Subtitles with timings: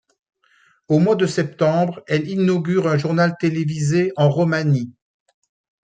[0.87, 4.95] Au mois de septembre, elle inaugure un journal télévisé en romani.